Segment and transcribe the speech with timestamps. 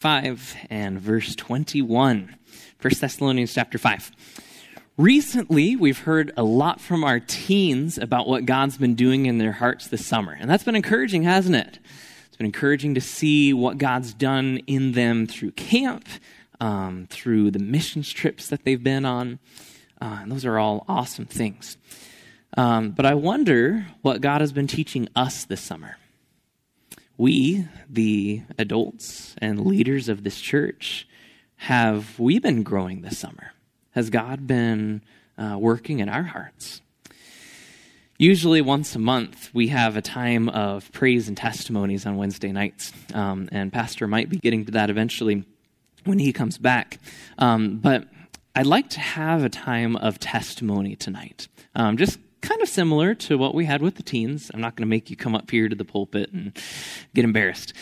[0.00, 2.34] 5 and verse 21.
[2.80, 4.12] 1 Thessalonians chapter 5.
[4.96, 9.52] Recently, we've heard a lot from our teens about what God's been doing in their
[9.52, 10.32] hearts this summer.
[10.32, 11.80] And that's been encouraging, hasn't it?
[12.28, 16.08] It's been encouraging to see what God's done in them through camp,
[16.60, 19.38] um, through the missions trips that they've been on.
[20.00, 21.76] Uh, and those are all awesome things.
[22.56, 25.98] Um, but I wonder what God has been teaching us this summer
[27.20, 31.06] we, the adults and leaders of this church,
[31.56, 33.52] have we been growing this summer?
[33.90, 35.02] Has God been
[35.36, 36.80] uh, working in our hearts?
[38.16, 42.92] Usually, once a month, we have a time of praise and testimonies on Wednesday nights.
[43.12, 45.44] Um, and Pastor might be getting to that eventually
[46.04, 46.98] when he comes back.
[47.38, 48.08] Um, but
[48.54, 51.48] I'd like to have a time of testimony tonight.
[51.74, 54.50] Um, just kind of similar to what we had with the teens.
[54.52, 56.56] I'm not going to make you come up here to the pulpit and
[57.14, 57.72] get embarrassed.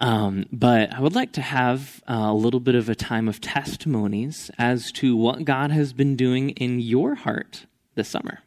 [0.00, 3.40] Um, but I would like to have uh, a little bit of a time of
[3.40, 8.40] testimonies as to what God has been doing in your heart this summer.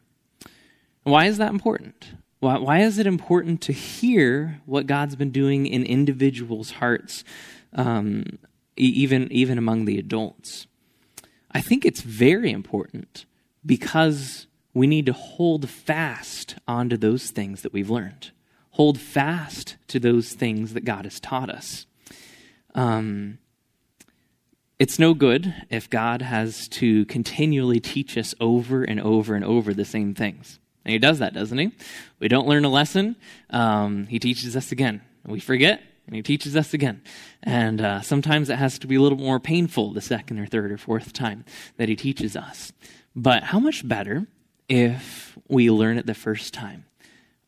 [1.02, 2.12] Why is that important?
[2.40, 7.22] Why, why is it important to hear what God's been doing in individuals' hearts,
[7.74, 8.38] um,
[8.76, 10.66] even, even among the adults?
[11.50, 13.26] I think it's very important
[13.64, 18.30] because we need to hold fast onto those things that we've learned.
[18.72, 21.86] Hold fast to those things that God has taught us.
[22.74, 23.38] Um,
[24.78, 29.74] it's no good if God has to continually teach us over and over and over
[29.74, 30.58] the same things.
[30.84, 31.70] And He does that, doesn't He?
[32.18, 33.16] We don't learn a lesson,
[33.50, 35.02] um, He teaches us again.
[35.24, 37.02] We forget, and He teaches us again.
[37.42, 40.72] And uh, sometimes it has to be a little more painful the second or third
[40.72, 41.44] or fourth time
[41.76, 42.72] that He teaches us.
[43.14, 44.26] But how much better
[44.72, 46.86] if we learn it the first time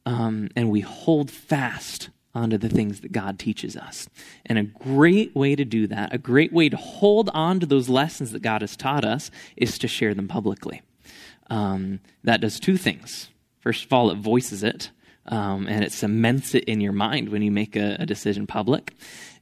[0.04, 4.10] um, and we hold fast onto the things that God teaches us.
[4.44, 7.88] And a great way to do that, a great way to hold on to those
[7.88, 10.82] lessons that God has taught us, is to share them publicly.
[11.48, 13.30] Um, that does two things.
[13.58, 14.90] First of all, it voices it.
[15.26, 18.92] Um, and it cements it in your mind when you make a, a decision public.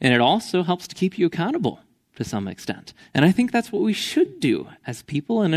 [0.00, 1.80] And it also helps to keep you accountable
[2.16, 2.92] to some extent.
[3.14, 5.54] And I think that's what we should do as people and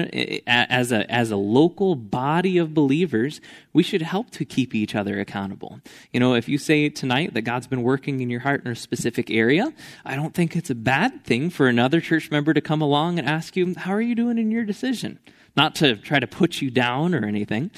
[0.47, 3.41] as a as a local body of believers,
[3.73, 5.81] we should help to keep each other accountable.
[6.13, 8.75] You know, if you say tonight that God's been working in your heart in a
[8.75, 9.73] specific area,
[10.05, 13.27] I don't think it's a bad thing for another church member to come along and
[13.27, 15.19] ask you, "How are you doing in your decision?"
[15.57, 17.72] Not to try to put you down or anything,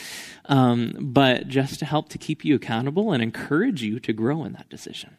[0.45, 4.53] um, but just to help to keep you accountable and encourage you to grow in
[4.53, 5.17] that decision.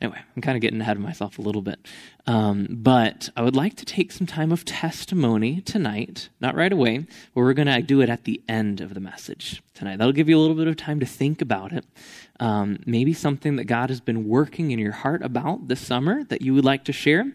[0.00, 1.78] Anyway, I'm kind of getting ahead of myself a little bit.
[2.26, 6.98] Um, but I would like to take some time of testimony tonight, not right away,
[6.98, 9.98] but we're going to do it at the end of the message tonight.
[9.98, 11.86] That'll give you a little bit of time to think about it.
[12.40, 16.42] Um, maybe something that God has been working in your heart about this summer that
[16.42, 17.32] you would like to share.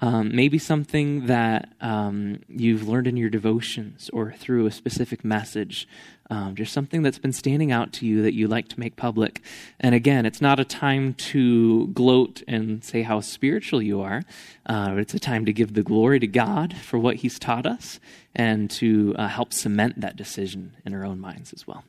[0.00, 5.88] Um, maybe something that um, you've learned in your devotions or through a specific message
[6.30, 9.42] um, just something that's been standing out to you that you like to make public.
[9.78, 14.22] And again, it's not a time to gloat and say how spiritual you are,
[14.66, 18.00] uh, it's a time to give the glory to God for what He's taught us
[18.34, 21.84] and to uh, help cement that decision in our own minds as well.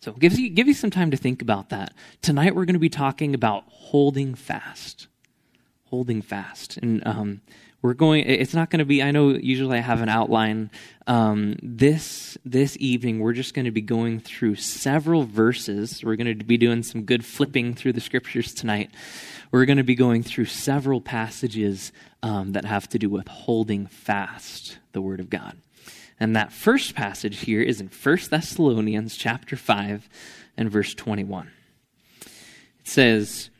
[0.00, 1.92] So, give you, give you some time to think about that.
[2.22, 5.08] Tonight, we're going to be talking about holding fast.
[5.84, 6.78] Holding fast.
[6.78, 7.42] And um,
[7.82, 10.70] we're going it's not going to be i know usually i have an outline
[11.06, 16.04] um, this this evening we're just going to be going through several verses.
[16.04, 18.90] We're going to be doing some good flipping through the scriptures tonight.
[19.50, 21.90] We're going to be going through several passages
[22.22, 25.56] um, that have to do with holding fast the word of god.
[26.20, 30.08] And that first passage here is in 1 thessalonians chapter 5
[30.56, 31.50] and verse 21
[32.20, 32.28] it
[32.84, 33.50] says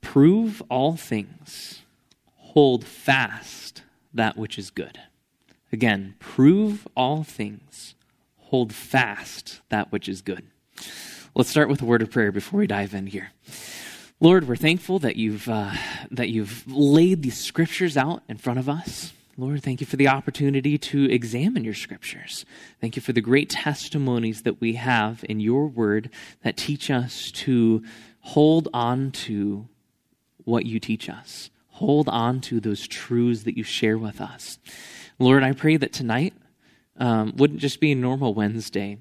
[0.00, 1.82] prove all things
[2.58, 3.82] hold fast
[4.12, 4.98] that which is good.
[5.72, 7.94] Again, prove all things,
[8.36, 10.44] hold fast that which is good.
[11.36, 13.30] Let's start with a word of prayer before we dive in here.
[14.18, 15.70] Lord, we're thankful that you've uh,
[16.10, 19.12] that you've laid these scriptures out in front of us.
[19.36, 22.44] Lord, thank you for the opportunity to examine your scriptures.
[22.80, 26.10] Thank you for the great testimonies that we have in your word
[26.42, 27.84] that teach us to
[28.18, 29.68] hold on to
[30.42, 34.58] what you teach us hold on to those truths that you share with us.
[35.18, 36.34] Lord, I pray that tonight
[36.96, 38.98] um, wouldn't just be a normal Wednesday.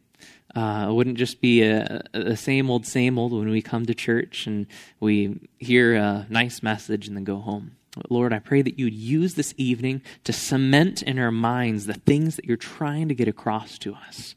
[0.56, 2.04] Uh, it wouldn't just be a,
[2.36, 4.68] same old, same old when we come to church and
[5.00, 7.76] we hear a nice message and then go home.
[8.10, 12.36] Lord, I pray that you'd use this evening to cement in our minds the things
[12.36, 14.36] that you're trying to get across to us.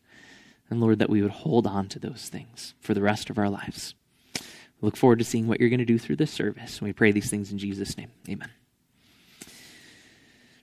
[0.71, 3.51] And Lord, that we would hold on to those things for the rest of our
[3.51, 3.95] lives.
[4.83, 6.81] Look forward to seeing what you're going to do through this service.
[6.81, 8.11] We pray these things in Jesus' name.
[8.29, 8.51] Amen.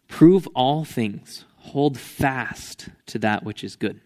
[0.08, 4.00] Prove all things, hold fast to that which is good.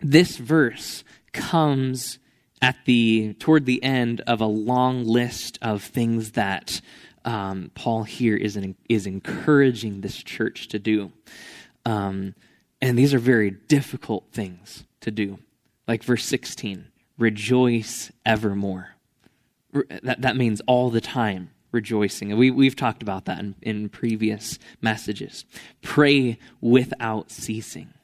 [0.00, 2.18] This verse comes
[2.60, 6.80] at the toward the end of a long list of things that
[7.24, 11.12] um, Paul here is an, is encouraging this church to do,
[11.86, 12.34] um,
[12.82, 15.38] and these are very difficult things to do.
[15.86, 16.88] Like verse sixteen,
[17.18, 18.96] rejoice evermore.
[19.72, 22.36] That that means all the time rejoicing.
[22.36, 25.44] We, we've talked about that in, in previous messages.
[25.82, 27.94] Pray without ceasing.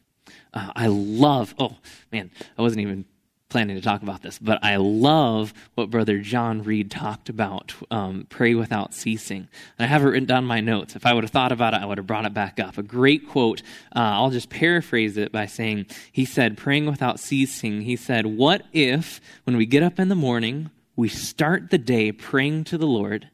[0.52, 1.76] Uh, I love, oh
[2.12, 3.04] man, I wasn't even
[3.48, 8.26] planning to talk about this, but I love what Brother John Reed talked about um,
[8.28, 9.48] pray without ceasing.
[9.78, 10.96] And I have it written down in my notes.
[10.96, 12.76] If I would have thought about it, I would have brought it back up.
[12.76, 13.62] A great quote.
[13.94, 18.62] Uh, I'll just paraphrase it by saying, He said, praying without ceasing, He said, What
[18.72, 22.86] if, when we get up in the morning, we start the day praying to the
[22.86, 23.30] Lord,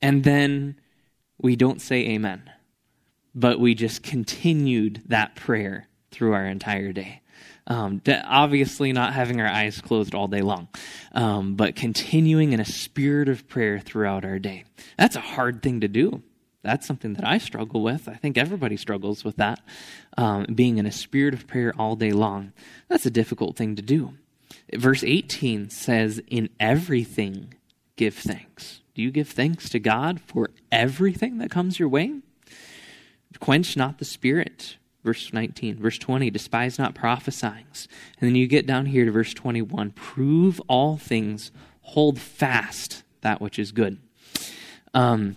[0.00, 0.80] and then
[1.38, 2.50] we don't say amen,
[3.34, 7.20] but we just continued that prayer through our entire day?
[7.66, 10.68] Um, obviously, not having our eyes closed all day long,
[11.12, 14.64] um, but continuing in a spirit of prayer throughout our day.
[14.98, 16.22] That's a hard thing to do.
[16.62, 18.08] That's something that I struggle with.
[18.08, 19.60] I think everybody struggles with that.
[20.16, 22.52] Um, being in a spirit of prayer all day long.
[22.88, 24.14] That's a difficult thing to do.
[24.76, 27.54] Verse 18 says, In everything,
[27.96, 28.80] give thanks.
[28.94, 32.20] Do you give thanks to God for everything that comes your way?
[33.40, 35.76] Quench not the spirit verse 19.
[35.76, 37.66] Verse 20, despise not prophesying.
[38.20, 43.40] And then you get down here to verse 21, prove all things, hold fast that
[43.40, 43.98] which is good.
[44.94, 45.36] Um,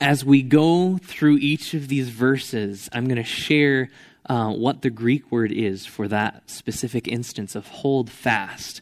[0.00, 3.90] as we go through each of these verses, I'm going to share
[4.26, 8.80] uh, what the Greek word is for that specific instance of hold fast.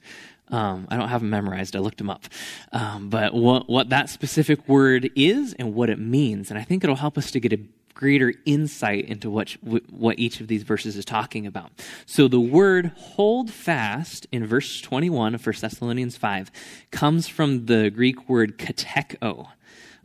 [0.49, 1.75] Um, I don't have them memorized.
[1.75, 2.25] I looked them up.
[2.73, 6.51] Um, but what, what that specific word is and what it means.
[6.51, 7.61] And I think it'll help us to get a
[7.95, 9.51] greater insight into what,
[9.91, 11.71] what each of these verses is talking about.
[12.05, 16.51] So the word hold fast in verse 21 of 1 Thessalonians 5
[16.91, 19.49] comes from the Greek word kateko,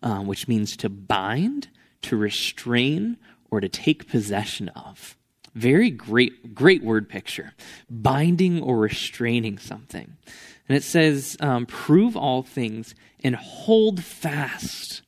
[0.03, 1.69] um, which means to bind,
[2.03, 3.17] to restrain,
[3.49, 5.17] or to take possession of.
[5.57, 7.53] Very great, great word picture.
[7.89, 10.15] Binding or restraining something.
[10.69, 12.93] And it says, um, prove all things
[13.23, 15.01] and hold fast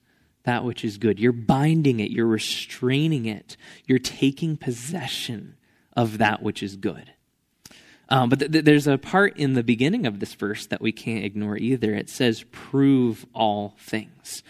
[0.44, 1.20] that which is good.
[1.20, 5.56] You're binding it, you're restraining it, you're taking possession
[5.96, 7.14] of that which is good.
[8.10, 10.92] Um, but th- th- there's a part in the beginning of this verse that we
[10.92, 11.94] can't ignore either.
[11.94, 14.42] It says, prove all things.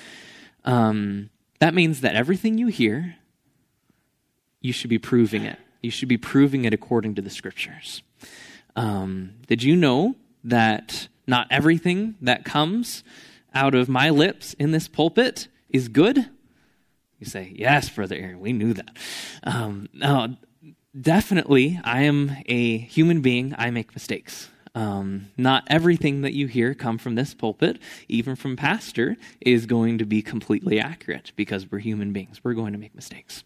[0.63, 1.29] Um,
[1.59, 3.15] that means that everything you hear,
[4.61, 5.59] you should be proving it.
[5.81, 8.03] You should be proving it according to the scriptures.
[8.75, 13.03] Um, did you know that not everything that comes
[13.53, 16.29] out of my lips in this pulpit is good?
[17.19, 18.97] You say, Yes, Brother Aaron, we knew that.
[19.43, 20.37] Um, no,
[20.99, 23.53] definitely, I am a human being.
[23.57, 24.49] I make mistakes.
[24.75, 29.97] Um, not everything that you hear come from this pulpit, even from pastor, is going
[29.97, 32.41] to be completely accurate because we're human beings.
[32.43, 33.43] We're going to make mistakes.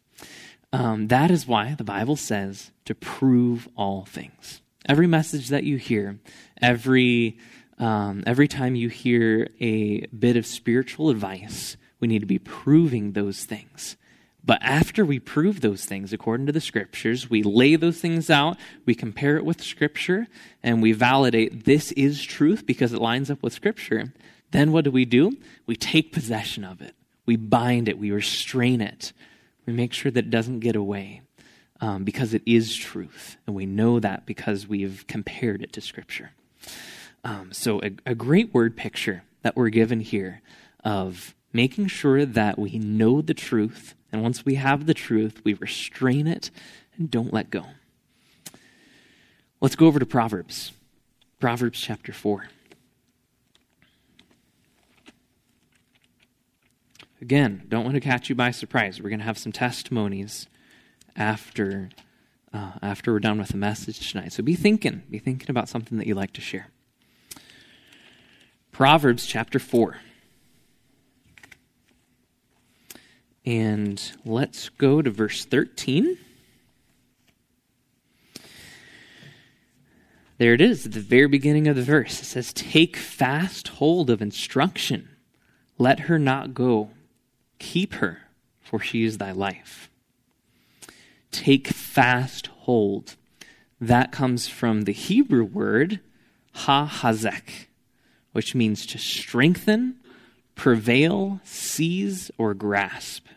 [0.73, 4.61] Um, that is why the Bible says to prove all things.
[4.89, 6.19] Every message that you hear,
[6.61, 7.37] every
[7.77, 13.11] um, every time you hear a bit of spiritual advice, we need to be proving
[13.11, 13.97] those things.
[14.43, 18.57] But after we prove those things according to the scriptures, we lay those things out,
[18.85, 20.27] we compare it with scripture,
[20.61, 24.11] and we validate this is truth because it lines up with scripture.
[24.51, 25.37] Then what do we do?
[25.65, 26.95] We take possession of it.
[27.25, 27.97] We bind it.
[27.97, 29.13] We restrain it.
[29.65, 31.21] We make sure that it doesn't get away
[31.79, 33.37] um, because it is truth.
[33.45, 36.31] And we know that because we've compared it to scripture.
[37.23, 40.41] Um, so, a, a great word picture that we're given here
[40.83, 45.53] of making sure that we know the truth, and once we have the truth, we
[45.53, 46.49] restrain it
[46.97, 47.65] and don't let go.
[49.61, 50.73] Let's go over to Proverbs.
[51.39, 52.47] Proverbs chapter 4.
[57.23, 59.01] Again, don't want to catch you by surprise.
[59.01, 60.47] We're going to have some testimonies
[61.15, 61.87] after
[62.53, 64.33] uh, after we're done with the message tonight.
[64.33, 66.67] So be thinking, be thinking about something that you like to share.
[68.73, 69.99] Proverbs chapter 4.
[73.45, 76.17] And let's go to verse 13.
[80.39, 82.21] There it is, at the very beginning of the verse.
[82.21, 85.07] It says, Take fast hold of instruction.
[85.77, 86.89] Let her not go.
[87.63, 88.19] Keep her,
[88.61, 89.89] for she is thy life.
[91.31, 93.15] Take fast hold.
[93.79, 95.99] That comes from the Hebrew word
[96.53, 97.67] ha hazek,
[98.31, 99.95] which means to strengthen,
[100.55, 103.27] prevail, seize, or grasp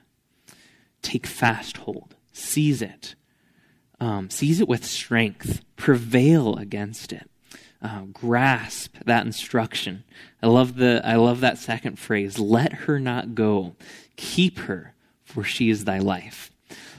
[1.07, 3.15] take fast hold, seize it,
[4.01, 7.31] um, seize it with strength, prevail against it.
[7.83, 10.03] Uh, grasp that instruction.
[10.43, 12.39] I love the I love that second phrase.
[12.39, 13.77] Let her not go.
[14.17, 16.51] Keep her, for she is thy life.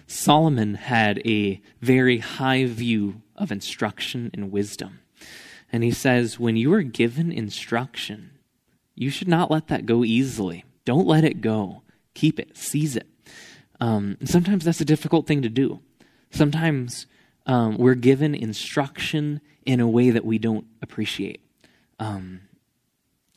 [0.05, 4.99] Solomon had a very high view of instruction and wisdom.
[5.71, 8.31] And he says, when you are given instruction,
[8.95, 10.63] you should not let that go easily.
[10.85, 11.81] Don't let it go.
[12.13, 13.07] Keep it, seize it.
[13.79, 15.81] Um, sometimes that's a difficult thing to do.
[16.31, 17.05] Sometimes
[17.47, 21.41] um, we're given instruction in a way that we don't appreciate.
[21.99, 22.41] Um,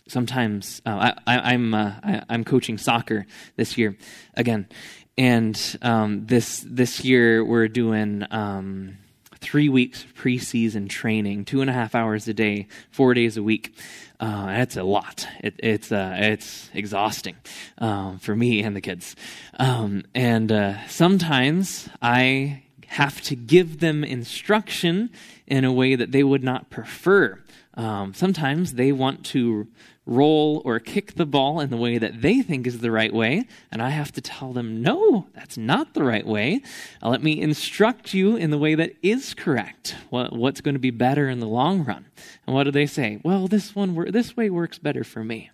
[0.09, 3.27] sometimes uh, I, am uh, I, am coaching soccer
[3.57, 3.97] this year
[4.35, 4.69] again,
[5.17, 8.99] and um, this this year we're doing um,
[9.41, 13.43] three weeks of preseason training, two and a half hours a day, four days a
[13.43, 13.75] week.
[14.19, 15.27] Uh, that's a lot.
[15.43, 17.37] It, it's uh, it's exhausting
[17.79, 19.17] um, for me and the kids.
[19.59, 25.11] Um, and uh, sometimes I have to give them instruction
[25.47, 27.41] in a way that they would not prefer.
[27.75, 29.69] Um, sometimes they want to
[30.07, 33.47] roll or kick the ball in the way that they think is the right way,
[33.71, 36.63] and I have to tell them, no, that's not the right way.
[37.01, 39.95] Uh, let me instruct you in the way that is correct.
[40.09, 42.07] What, what's going to be better in the long run?
[42.45, 43.21] And what do they say?
[43.23, 45.51] Well, this one, this way works better for me.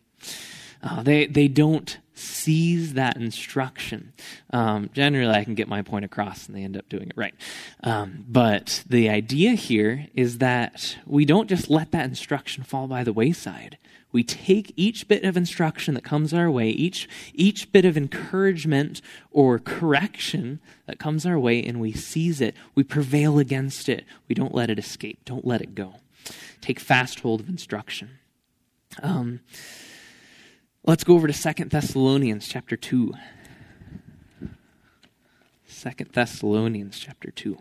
[0.83, 4.13] Uh, they, they don't seize that instruction.
[4.51, 7.35] Um, generally, I can get my point across and they end up doing it right.
[7.83, 13.05] Um, but the idea here is that we don't just let that instruction fall by
[13.05, 13.79] the wayside.
[14.13, 19.03] We take each bit of instruction that comes our way, each, each bit of encouragement
[19.31, 22.55] or correction that comes our way, and we seize it.
[22.75, 24.07] We prevail against it.
[24.27, 25.25] We don't let it escape.
[25.27, 25.97] Don't let it go.
[26.63, 28.19] Take fast hold of instruction.
[29.03, 29.41] Um,
[30.87, 33.13] Let's go over to Second Thessalonians chapter 2.
[35.67, 37.59] Second Thessalonians chapter 2.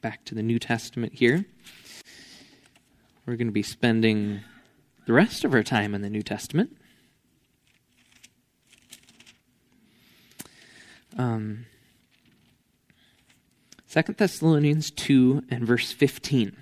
[0.00, 1.46] Back to the New Testament here.
[3.26, 4.42] We're going to be spending
[5.06, 6.76] the rest of our time in the New Testament.
[11.18, 11.66] Um,
[13.90, 16.56] 2 Thessalonians 2 and verse 15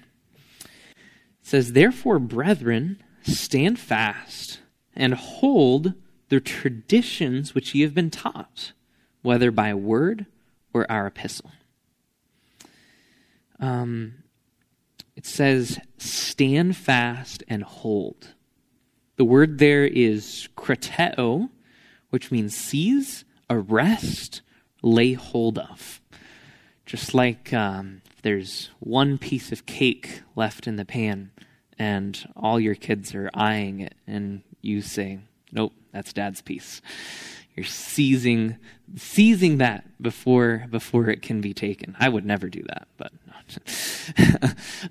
[1.48, 4.60] says, Therefore, brethren, stand fast
[4.94, 5.94] and hold
[6.28, 8.72] the traditions which ye have been taught,
[9.22, 10.26] whether by word
[10.74, 11.50] or our epistle.
[13.58, 14.24] Um,
[15.16, 18.34] it says, stand fast and hold.
[19.16, 21.48] The word there is krateo,
[22.10, 24.42] which means seize, arrest,
[24.82, 26.02] lay hold of.
[26.84, 31.30] Just like um, there's one piece of cake left in the pan
[31.78, 35.20] and all your kids are eyeing it and you say,
[35.52, 36.82] "Nope, that's dad's piece."
[37.54, 38.56] You're seizing
[38.96, 41.96] seizing that before before it can be taken.
[41.98, 43.12] I would never do that, but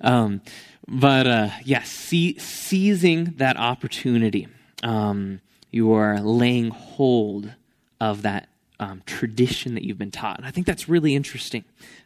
[0.00, 0.40] um,
[0.86, 4.48] but uh, yes, yeah, seizing that opportunity.
[4.82, 7.52] Um, you are laying hold
[8.00, 8.48] of that
[8.80, 10.38] um, tradition that you've been taught.
[10.38, 11.64] And I think that's really interesting.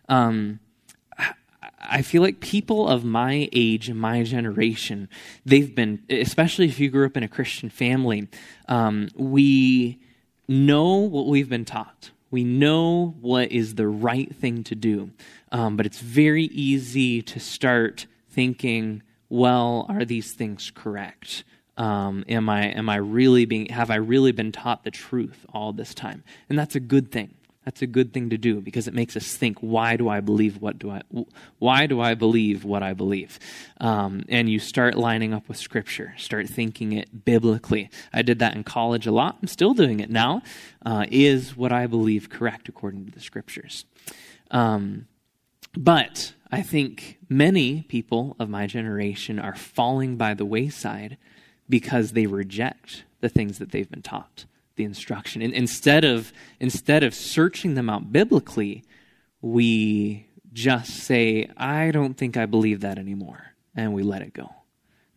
[0.09, 0.61] Um,
[1.83, 5.09] I feel like people of my age and my generation,
[5.45, 8.29] they've been, especially if you grew up in a Christian family,
[8.69, 9.99] um, we
[10.49, 12.11] know what we've been taught.
[12.31, 15.11] We know what is the right thing to do.
[15.51, 21.45] Um, but it's very easy to start thinking, well, are these things correct?
[21.77, 25.73] Um, am I am I really being have I really been taught the truth all
[25.73, 26.23] this time?
[26.49, 27.35] And that's a good thing.
[27.65, 30.61] That's a good thing to do because it makes us think, why do I believe
[30.61, 31.03] what do I,
[31.59, 33.39] why do I believe what I believe?
[33.81, 37.89] Um, and you start lining up with Scripture, start thinking it biblically.
[38.13, 39.39] I did that in college a lot.
[39.41, 40.43] I'm still doing it now.
[40.85, 43.85] Uh, is what I believe correct according to the Scriptures?
[44.51, 45.07] Um,
[45.77, 51.17] but I think many people of my generation are falling by the wayside
[51.69, 54.47] because they reject the things that they've been taught
[54.83, 55.43] the instruction.
[55.43, 58.83] And instead of instead of searching them out biblically,
[59.41, 64.51] we just say, "I don't think I believe that anymore," and we let it go.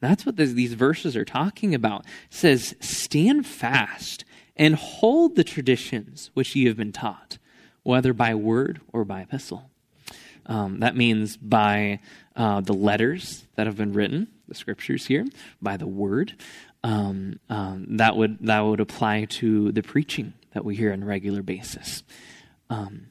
[0.02, 2.06] That's what this, these verses are talking about.
[2.06, 4.24] It says, "Stand fast
[4.56, 7.40] and hold the traditions which ye have been taught,
[7.84, 9.72] whether by word or by epistle."
[10.46, 12.00] Um, that means by
[12.36, 15.26] uh, the letters that have been written, the scriptures here,
[15.60, 16.36] by the word,
[16.86, 21.06] um, um, that would that would apply to the preaching that we hear on a
[21.06, 22.04] regular basis.
[22.70, 23.08] Um,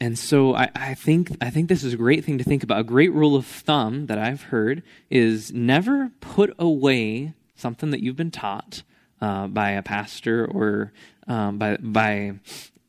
[0.00, 2.80] and so I, I, think I think this is a great thing to think about.
[2.80, 8.16] A great rule of thumb that I've heard is never put away something that you've
[8.16, 8.82] been taught
[9.20, 10.92] uh, by a pastor or
[11.28, 12.34] um, by by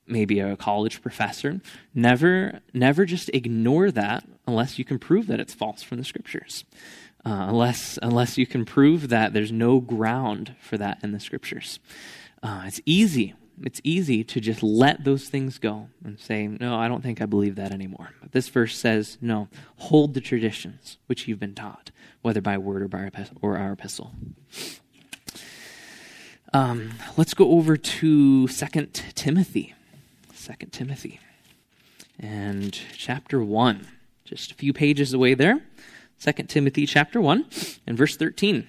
[0.07, 1.61] maybe a college professor.
[1.93, 6.65] Never never just ignore that unless you can prove that it's false from the scriptures.
[7.29, 11.79] Uh, unless unless you can prove that there's no ground for that in the scriptures.
[12.41, 13.35] Uh, it's easy.
[13.61, 17.27] It's easy to just let those things go and say, no, I don't think I
[17.27, 18.13] believe that anymore.
[18.19, 21.91] But this verse says, no, hold the traditions which you've been taught,
[22.23, 24.13] whether by word or by or our epistle.
[26.51, 29.75] Um, let's go over to Second Timothy.
[30.33, 31.19] Second Timothy.
[32.17, 33.87] And chapter 1.
[34.25, 35.61] Just a few pages away there.
[36.19, 37.45] Second Timothy chapter 1
[37.87, 38.67] and verse 13.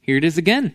[0.00, 0.74] Here it is again.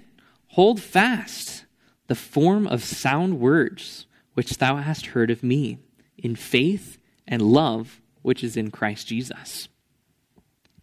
[0.49, 1.65] Hold fast
[2.05, 5.79] the form of sound words which thou hast heard of me,
[6.17, 9.69] in faith and love which is in Christ Jesus.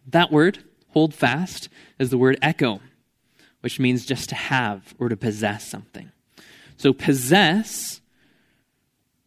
[0.05, 2.81] That word, hold fast, is the word echo,
[3.61, 6.11] which means just to have or to possess something.
[6.75, 8.01] So possess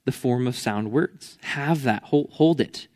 [0.05, 1.39] the form of sound words.
[1.43, 2.89] Have that, hold, hold it,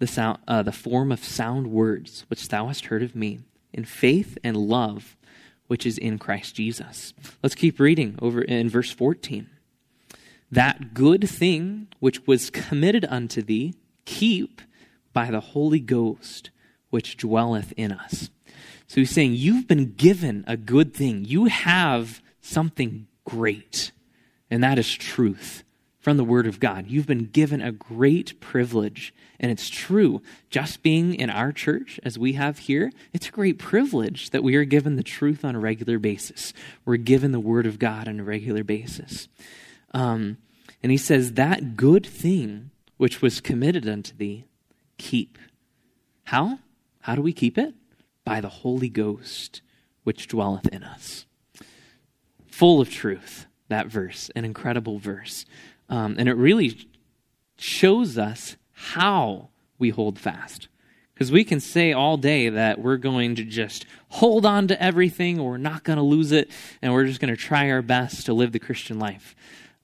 [0.00, 3.38] the, sound, uh, the form of sound words which thou hast heard of me,
[3.72, 5.16] in faith and love
[5.68, 7.14] which is in Christ Jesus.
[7.44, 9.48] Let's keep reading over in verse 14.
[10.50, 14.60] That good thing which was committed unto thee, keep
[15.12, 16.50] by the Holy Ghost
[16.88, 18.30] which dwelleth in us.
[18.88, 21.24] So he's saying, You've been given a good thing.
[21.24, 23.92] You have something great,
[24.50, 25.62] and that is truth
[26.00, 26.86] from the Word of God.
[26.88, 29.14] You've been given a great privilege.
[29.38, 30.22] And it's true.
[30.48, 34.56] Just being in our church, as we have here, it's a great privilege that we
[34.56, 36.52] are given the truth on a regular basis.
[36.84, 39.28] We're given the Word of God on a regular basis.
[39.92, 40.38] Um,
[40.82, 44.44] and he says, That good thing which was committed unto thee,
[44.98, 45.38] keep.
[46.24, 46.58] How?
[47.00, 47.74] How do we keep it?
[48.24, 49.62] By the Holy Ghost
[50.04, 51.26] which dwelleth in us.
[52.50, 55.44] Full of truth, that verse, an incredible verse.
[55.90, 56.88] Um, and it really
[57.58, 60.68] shows us how we hold fast.
[61.12, 65.38] Because we can say all day that we're going to just hold on to everything,
[65.38, 68.24] or we're not going to lose it, and we're just going to try our best
[68.26, 69.36] to live the Christian life.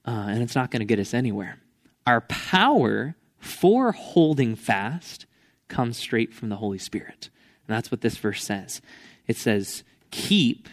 [0.03, 1.59] Uh, and it's not going to get us anywhere.
[2.07, 5.27] Our power for holding fast
[5.67, 7.29] comes straight from the Holy Spirit.
[7.67, 8.81] And that's what this verse says.
[9.27, 10.69] It says, Keep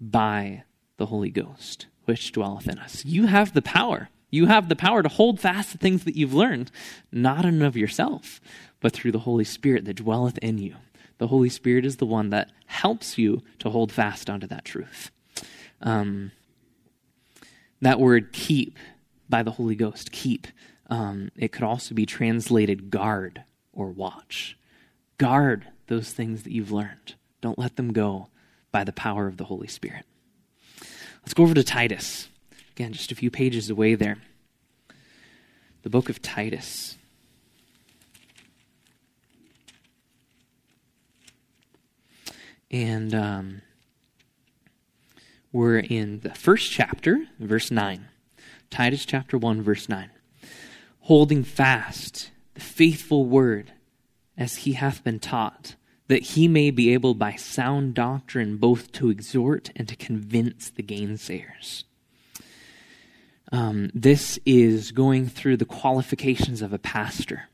[0.00, 0.64] by
[0.98, 3.04] the Holy Ghost, which dwelleth in us.
[3.04, 4.10] You have the power.
[4.36, 6.70] You have the power to hold fast the things that you've learned,
[7.10, 8.38] not in of yourself,
[8.80, 10.76] but through the Holy Spirit that dwelleth in you.
[11.16, 15.10] The Holy Spirit is the one that helps you to hold fast onto that truth.
[15.80, 16.32] Um,
[17.80, 18.78] that word keep
[19.26, 20.48] by the Holy Ghost, keep,
[20.90, 24.58] um, it could also be translated guard or watch.
[25.16, 27.14] Guard those things that you've learned.
[27.40, 28.28] Don't let them go
[28.70, 30.04] by the power of the Holy Spirit.
[31.22, 32.28] Let's go over to Titus.
[32.76, 34.18] Again, just a few pages away there.
[35.82, 36.98] The book of Titus.
[42.70, 43.62] And um,
[45.52, 48.08] we're in the first chapter, verse 9.
[48.68, 50.10] Titus chapter 1, verse 9.
[51.00, 53.72] Holding fast the faithful word
[54.36, 55.76] as he hath been taught,
[56.08, 60.82] that he may be able by sound doctrine both to exhort and to convince the
[60.82, 61.84] gainsayers.
[63.52, 67.48] Um, this is going through the qualifications of a pastor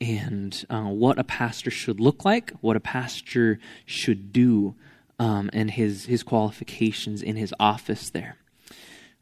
[0.00, 4.74] and uh, what a pastor should look like, what a pastor should do,
[5.18, 8.36] um, and his, his qualifications in his office there.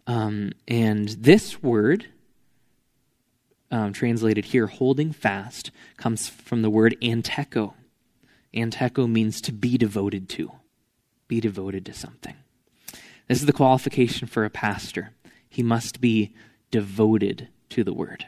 [0.06, 2.06] Um, and this word,
[3.70, 7.74] um, translated here, holding fast, comes from the word anteko.
[8.54, 10.52] Anteko means to be devoted to,
[11.28, 12.35] be devoted to something.
[13.28, 15.11] This is the qualification for a pastor
[15.52, 16.32] he must be
[16.70, 18.26] devoted to the word.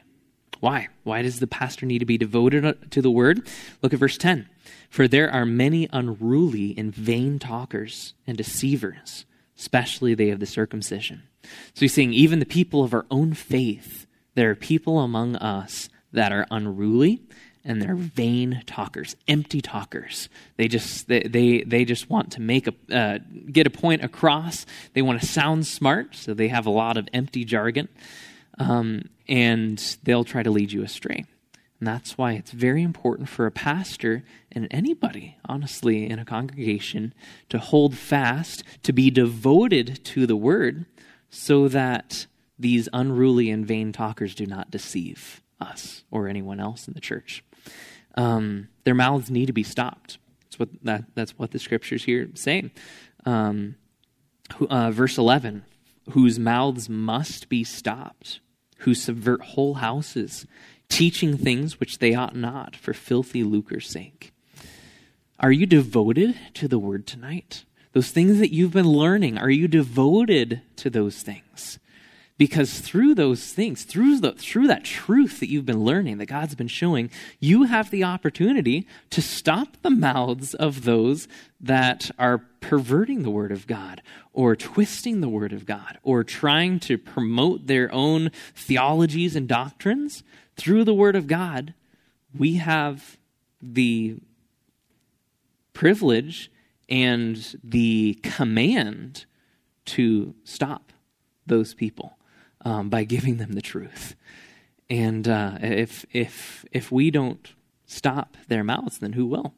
[0.60, 0.88] Why?
[1.04, 3.48] Why does the pastor need to be devoted to the word?
[3.82, 4.46] Look at verse 10.
[4.90, 9.24] For there are many unruly and vain talkers and deceivers,
[9.58, 11.22] especially they of the circumcision.
[11.42, 15.88] So he's saying, even the people of our own faith, there are people among us
[16.12, 17.22] that are unruly
[17.64, 20.28] and they're vain talkers, empty talkers.
[20.56, 23.18] They just they they, they just want to make a uh,
[23.50, 24.66] get a point across.
[24.92, 27.88] They want to sound smart, so they have a lot of empty jargon,
[28.58, 31.24] um, and they'll try to lead you astray.
[31.80, 37.12] And that's why it's very important for a pastor and anybody, honestly, in a congregation
[37.48, 40.86] to hold fast, to be devoted to the word,
[41.30, 42.26] so that
[42.58, 47.42] these unruly and vain talkers do not deceive us or anyone else in the church.
[48.16, 50.18] Um, their mouths need to be stopped.
[50.44, 52.70] That's what that, that's what the scriptures here say.
[53.24, 53.76] Um,
[54.68, 55.64] uh, verse 11,
[56.10, 58.40] whose mouths must be stopped,
[58.78, 60.46] who subvert whole houses,
[60.88, 64.32] teaching things which they ought not for filthy lucre's sake.
[65.40, 67.64] Are you devoted to the word tonight?
[67.92, 71.78] Those things that you've been learning, are you devoted to those things?
[72.36, 76.56] Because through those things, through, the, through that truth that you've been learning, that God's
[76.56, 81.28] been showing, you have the opportunity to stop the mouths of those
[81.60, 86.80] that are perverting the Word of God or twisting the Word of God or trying
[86.80, 90.24] to promote their own theologies and doctrines.
[90.56, 91.72] Through the Word of God,
[92.36, 93.16] we have
[93.62, 94.16] the
[95.72, 96.50] privilege
[96.88, 99.24] and the command
[99.84, 100.92] to stop
[101.46, 102.18] those people
[102.64, 104.14] um, by giving them the truth.
[104.90, 107.52] And uh, if if if we don't
[107.86, 109.54] stop their mouths, then who will?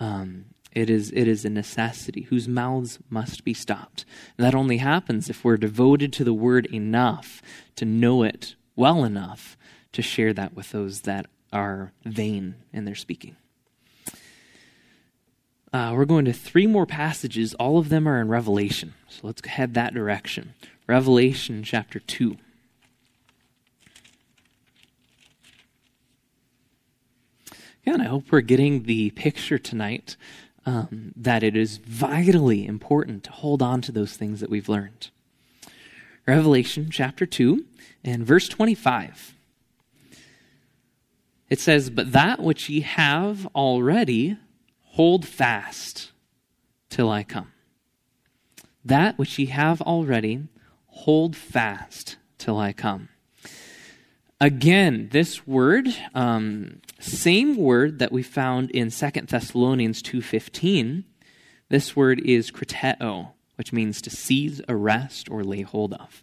[0.00, 4.04] Um, it is it is a necessity whose mouths must be stopped.
[4.36, 7.42] And that only happens if we're devoted to the word enough
[7.76, 9.56] to know it well enough
[9.92, 13.36] to share that with those that are vain in their speaking.
[15.74, 17.52] Uh, we're going to three more passages.
[17.54, 18.94] All of them are in Revelation.
[19.08, 20.54] So let's head that direction.
[20.86, 22.36] Revelation chapter 2.
[27.82, 30.16] Yeah, and I hope we're getting the picture tonight
[30.64, 35.10] um, that it is vitally important to hold on to those things that we've learned.
[36.24, 37.64] Revelation chapter 2
[38.04, 39.34] and verse 25.
[41.50, 44.38] It says, But that which ye have already,
[44.94, 46.12] Hold fast
[46.88, 47.50] till I come.
[48.84, 50.46] That which ye have already,
[50.86, 53.08] hold fast till I come.
[54.40, 61.02] Again, this word, um, same word that we found in Second Thessalonians 2.15,
[61.70, 66.22] this word is krateo, which means to seize, arrest, or lay hold of.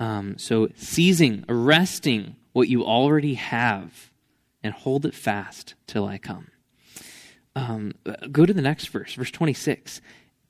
[0.00, 4.10] Um, so seizing, arresting what you already have,
[4.64, 6.48] and hold it fast till I come
[7.56, 7.92] um,
[8.30, 10.00] go to the next verse, verse 26.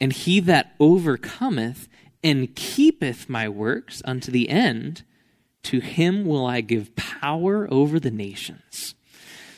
[0.00, 1.88] And he that overcometh
[2.22, 5.02] and keepeth my works unto the end,
[5.64, 8.94] to him will I give power over the nations.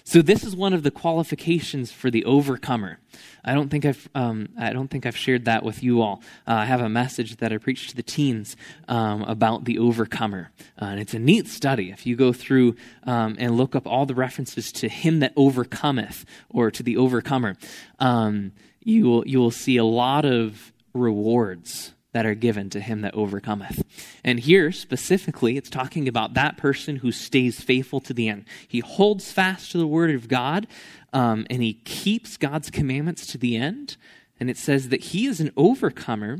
[0.08, 3.00] So this is one of the qualifications for the overcomer.
[3.44, 6.22] I don't think I've um, I don't think I've shared that with you all.
[6.46, 10.52] Uh, I have a message that I preach to the teens um, about the overcomer,
[10.80, 11.90] uh, and it's a neat study.
[11.90, 16.24] If you go through um, and look up all the references to him that overcometh
[16.48, 17.56] or to the overcomer,
[17.98, 18.52] um,
[18.84, 23.14] you will you will see a lot of rewards that are given to him that
[23.14, 23.84] overcometh.
[24.24, 28.46] And here, specifically, it's talking about that person who stays faithful to the end.
[28.66, 30.66] He holds fast to the word of God,
[31.12, 33.98] um, and he keeps God's commandments to the end.
[34.40, 36.38] And it says that he is an overcomer.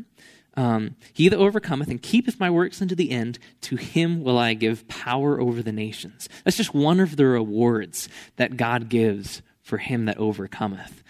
[0.55, 4.55] Um, he that overcometh and keepeth my works unto the end, to him will I
[4.55, 6.27] give power over the nations.
[6.43, 11.03] That's just one of the rewards that God gives for him that overcometh.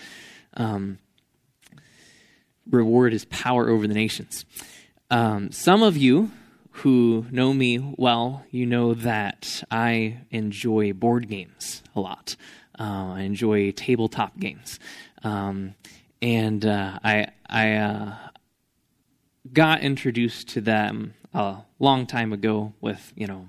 [0.55, 0.98] Um,
[2.70, 4.44] reward is power over the nations.
[5.11, 6.31] Um, some of you
[6.70, 12.37] who know me well, you know that I enjoy board games a lot.
[12.79, 14.79] Uh, I enjoy tabletop games,
[15.22, 15.74] um,
[16.20, 18.14] and uh, I I uh,
[19.50, 23.48] got introduced to them a long time ago with you know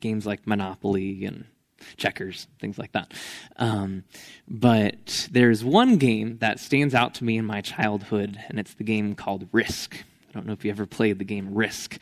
[0.00, 1.44] games like Monopoly and
[1.96, 3.12] checkers, things like that.
[3.56, 4.04] Um,
[4.48, 8.84] but there's one game that stands out to me in my childhood, and it's the
[8.84, 10.04] game called Risk.
[10.30, 11.98] I don't know if you ever played the game Risk,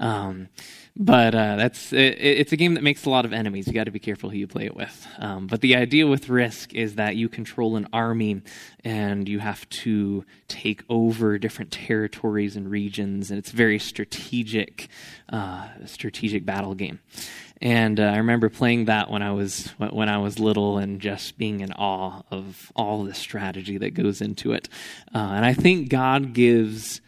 [0.00, 0.48] um,
[0.96, 3.68] but uh, that's it, it's a game that makes a lot of enemies.
[3.68, 5.06] You got to be careful who you play it with.
[5.18, 8.42] Um, but the idea with Risk is that you control an army
[8.82, 14.88] and you have to take over different territories and regions, and it's very strategic,
[15.32, 16.98] uh, strategic battle game.
[17.62, 21.38] And uh, I remember playing that when I was when I was little and just
[21.38, 24.68] being in awe of all the strategy that goes into it.
[25.14, 27.00] Uh, and I think God gives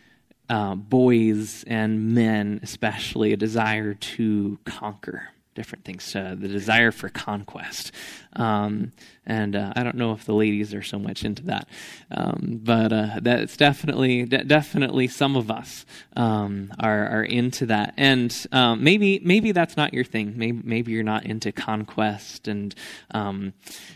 [0.50, 7.08] uh, boys and men, especially, a desire to conquer different things, uh, the desire for
[7.08, 7.92] conquest.
[8.34, 8.92] Um,
[9.26, 11.68] and uh, I don't know if the ladies are so much into that,
[12.10, 15.84] um, but uh, that's definitely de- definitely some of us
[16.16, 17.94] um, are are into that.
[17.96, 20.34] And um, maybe maybe that's not your thing.
[20.36, 22.74] Maybe maybe you're not into conquest and
[23.10, 23.52] um,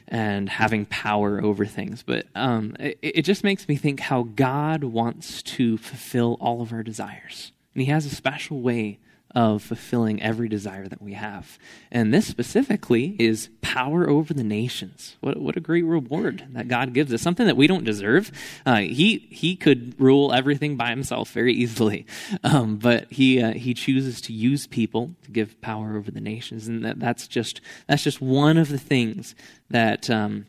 [0.09, 2.03] and having power over things.
[2.03, 6.73] But um, it, it just makes me think how God wants to fulfill all of
[6.73, 8.99] our desires, and He has a special way
[9.35, 11.59] of fulfilling every desire that we have.
[11.91, 15.17] And this specifically is power over the nations.
[15.21, 17.21] What, what a great reward that God gives us.
[17.21, 18.31] Something that we don't deserve.
[18.65, 22.07] Uh, he, he could rule everything by himself very easily.
[22.43, 26.69] Um, but he, uh, he chooses to use people to give power over the nations.
[26.69, 29.35] And that, that's, just, that's just one of the things
[29.71, 30.47] that, um,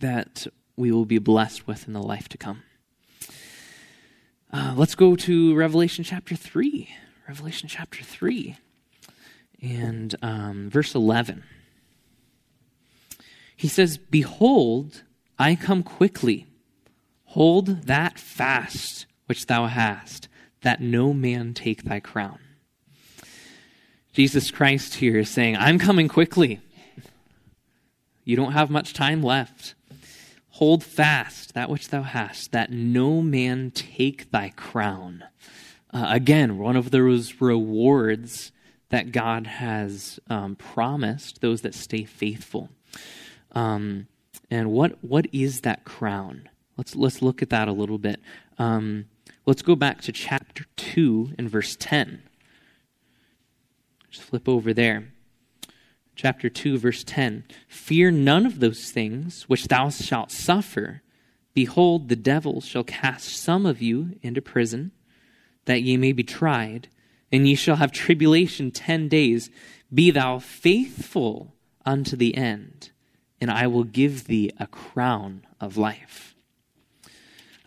[0.00, 2.62] that we will be blessed with in the life to come.
[4.52, 6.88] Uh, let's go to Revelation chapter 3.
[7.28, 8.56] Revelation chapter 3
[9.60, 11.42] and um, verse 11.
[13.56, 15.02] He says, Behold,
[15.38, 16.46] I come quickly.
[17.24, 20.28] Hold that fast which thou hast,
[20.62, 22.38] that no man take thy crown.
[24.12, 26.60] Jesus Christ here is saying, I'm coming quickly.
[28.24, 29.74] You don't have much time left.
[30.50, 35.24] Hold fast that which thou hast, that no man take thy crown.
[35.92, 38.52] Uh, again, one of those rewards
[38.90, 42.68] that God has um, promised those that stay faithful.
[43.52, 44.06] Um,
[44.50, 46.48] and what what is that crown?
[46.76, 48.20] Let's let's look at that a little bit.
[48.58, 49.06] Um,
[49.44, 52.22] let's go back to chapter two and verse ten.
[54.10, 55.12] Just flip over there.
[56.14, 57.44] Chapter two, verse ten.
[57.68, 61.02] Fear none of those things which thou shalt suffer.
[61.54, 64.92] Behold, the devil shall cast some of you into prison
[65.66, 66.88] that ye may be tried,
[67.30, 69.50] and ye shall have tribulation ten days.
[69.92, 72.90] Be thou faithful unto the end,
[73.40, 76.34] and I will give thee a crown of life.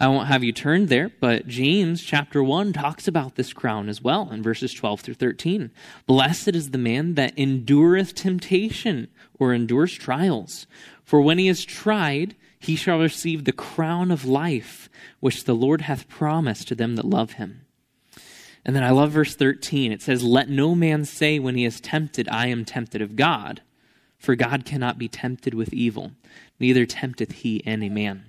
[0.02, 4.02] I won't have you turned there, but James chapter 1 talks about this crown as
[4.02, 5.72] well in verses 12 through 13.
[6.08, 10.68] Blessed is the man that endureth temptation or endures trials,
[11.04, 15.82] for when he is tried, he shall receive the crown of life which the Lord
[15.82, 17.66] hath promised to them that love him.
[18.70, 19.92] And then I love verse 13.
[19.92, 23.64] It says, Let no man say when he is tempted, I am tempted of God.
[24.20, 26.12] For God cannot be tempted with evil,
[26.60, 28.26] neither tempteth he any man.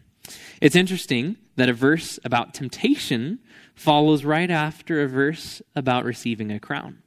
[0.62, 3.40] It's interesting that a verse about temptation
[3.74, 7.03] follows right after a verse about receiving a crown.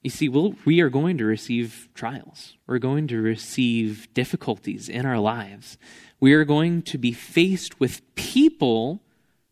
[0.00, 2.56] You see, we'll, we are going to receive trials.
[2.66, 5.76] We're going to receive difficulties in our lives.
[6.18, 9.02] We are going to be faced with people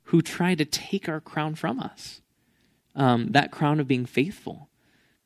[0.05, 2.23] who try to take our crown from us
[2.99, 4.69] um, that crown of being faithful.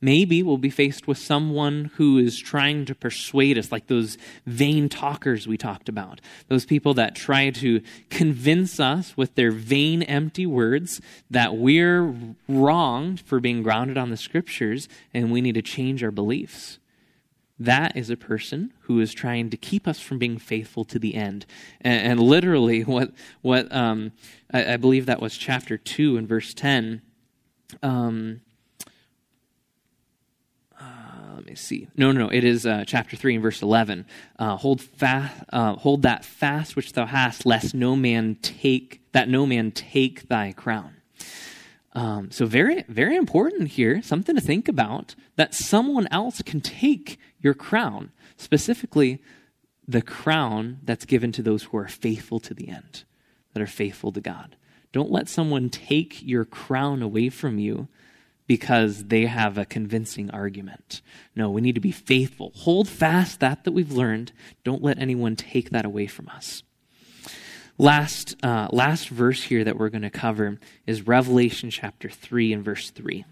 [0.05, 4.89] Maybe we'll be faced with someone who is trying to persuade us, like those vain
[4.89, 6.21] talkers we talked about.
[6.49, 7.81] Those people that try to
[8.11, 12.13] convince us with their vain, empty words that we're
[12.49, 16.81] wrong for being grounded on the scriptures and we need to change our beliefs.
[17.57, 21.15] That is a person who is trying to keep us from being faithful to the
[21.15, 21.47] end.
[21.81, 24.11] And, and literally, what, what um,
[24.53, 27.03] I, I believe that was chapter 2 and verse 10
[27.83, 28.41] um,
[30.81, 31.89] uh, let me see.
[31.97, 32.29] No, no, no.
[32.29, 34.07] It is uh, chapter three and verse eleven.
[34.39, 39.29] Uh, hold fast, uh, hold that fast which thou hast, lest no man take that
[39.29, 40.95] no man take thy crown.
[41.95, 44.01] Um, so very, very important here.
[44.03, 48.13] Something to think about that someone else can take your crown.
[48.37, 49.23] Specifically,
[49.87, 53.05] the crown that's given to those who are faithful to the end,
[53.53, 54.57] that are faithful to God.
[54.93, 57.89] Don't let someone take your crown away from you
[58.47, 61.01] because they have a convincing argument.
[61.35, 62.53] No, we need to be faithful.
[62.57, 64.33] Hold fast that that we've learned.
[64.65, 66.63] Don't let anyone take that away from us.
[67.79, 72.65] Last, uh, last verse here that we're going to cover is Revelation chapter 3 and
[72.65, 73.25] verse 3.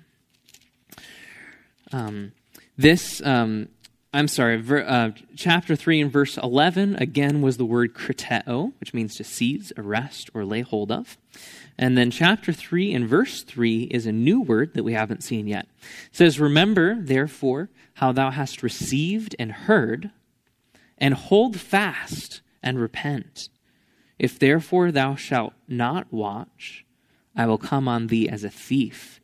[1.92, 2.32] Um,
[2.78, 3.68] this um,
[4.12, 8.92] I'm sorry, ver, uh, chapter 3 and verse 11, again, was the word krateo, which
[8.92, 11.16] means to seize, arrest, or lay hold of.
[11.78, 15.46] And then chapter 3 and verse 3 is a new word that we haven't seen
[15.46, 15.68] yet.
[16.10, 20.10] It says, Remember, therefore, how thou hast received and heard,
[20.98, 23.48] and hold fast and repent.
[24.18, 26.84] If therefore thou shalt not watch,
[27.36, 29.20] I will come on thee as a thief,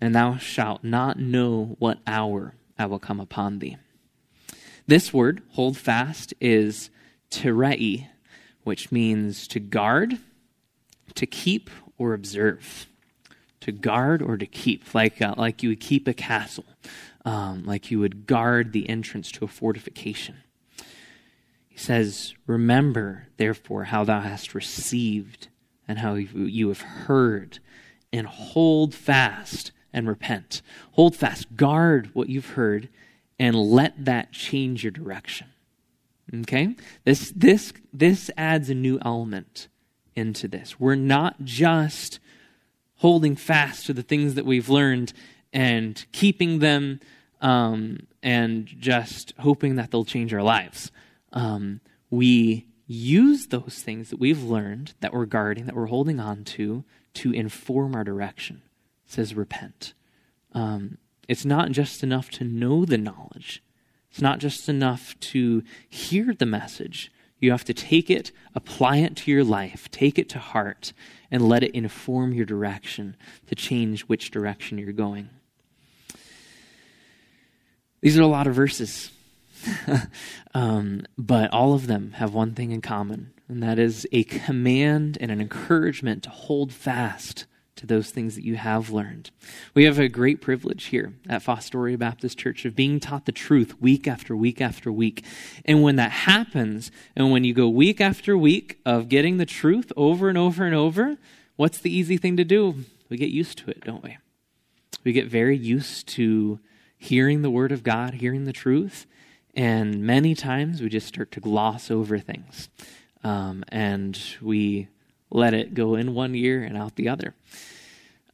[0.00, 3.76] and thou shalt not know what hour I will come upon thee.
[4.86, 6.90] This word, hold fast, is
[7.30, 8.08] terei,
[8.64, 10.18] which means to guard,
[11.14, 12.86] to keep, or observe.
[13.60, 16.66] To guard or to keep, like, uh, like you would keep a castle,
[17.24, 20.36] um, like you would guard the entrance to a fortification.
[21.68, 25.48] He says, Remember, therefore, how thou hast received
[25.88, 27.58] and how you have heard,
[28.12, 30.60] and hold fast and repent.
[30.92, 32.88] Hold fast, guard what you've heard,
[33.38, 35.48] and let that change your direction.
[36.32, 36.76] Okay?
[37.04, 39.68] This, this, this adds a new element
[40.14, 40.78] into this.
[40.78, 42.20] We're not just
[42.96, 45.12] holding fast to the things that we've learned
[45.52, 47.00] and keeping them
[47.40, 50.90] um, and just hoping that they'll change our lives.
[51.32, 56.44] Um, we use those things that we've learned, that we're guarding, that we're holding on
[56.44, 58.62] to, to inform our direction.
[59.06, 59.94] It says repent.
[60.52, 63.62] Um, it's not just enough to know the knowledge.
[64.10, 67.10] It's not just enough to hear the message.
[67.40, 70.92] You have to take it, apply it to your life, take it to heart,
[71.30, 73.16] and let it inform your direction
[73.48, 75.30] to change which direction you're going.
[78.00, 79.10] These are a lot of verses,
[80.54, 85.18] um, but all of them have one thing in common, and that is a command
[85.20, 89.30] and an encouragement to hold fast to those things that you have learned.
[89.74, 93.80] We have a great privilege here at Fostoria Baptist Church of being taught the truth
[93.80, 95.24] week after week after week.
[95.64, 99.92] And when that happens, and when you go week after week of getting the truth
[99.96, 101.16] over and over and over,
[101.56, 102.84] what's the easy thing to do?
[103.08, 104.18] We get used to it, don't we?
[105.02, 106.60] We get very used to
[106.96, 109.06] hearing the Word of God, hearing the truth,
[109.54, 112.68] and many times we just start to gloss over things.
[113.22, 114.88] Um, and we
[115.34, 117.34] let it go in one ear and out the other.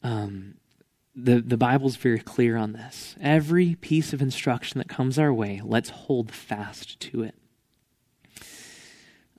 [0.03, 0.55] Um,
[1.15, 3.15] the, the Bible's very clear on this.
[3.19, 7.35] Every piece of instruction that comes our way, let's hold fast to it.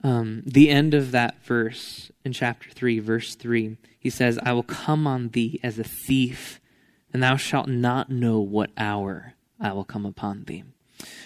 [0.03, 4.63] Um, the end of that verse in chapter 3, verse 3, he says, I will
[4.63, 6.59] come on thee as a thief
[7.13, 10.63] and thou shalt not know what hour I will come upon thee.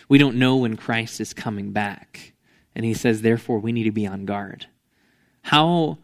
[0.07, 2.33] We don't know when Christ is coming back.
[2.75, 4.67] And he says, therefore, we need to be on guard.
[5.43, 5.97] How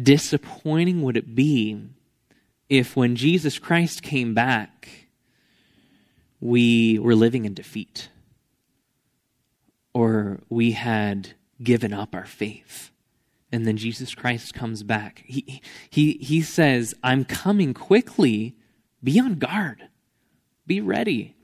[0.00, 1.80] disappointing would it be
[2.68, 4.88] if, when Jesus Christ came back,
[6.40, 8.08] we were living in defeat
[9.94, 12.90] or we had given up our faith?
[13.52, 15.22] And then Jesus Christ comes back.
[15.26, 18.56] He, he, he says, I'm coming quickly
[19.04, 19.88] be on guard.
[20.66, 21.36] Be ready.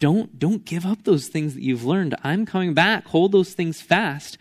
[0.00, 2.14] Don't, don't give up those things that you've learned.
[2.22, 3.06] I'm coming back.
[3.08, 4.38] Hold those things fast.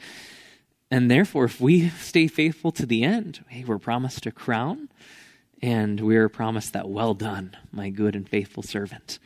[0.93, 4.89] And therefore, if we stay faithful to the end, hey, we're promised a crown
[5.59, 9.17] and we're promised that well done, my good and faithful servant.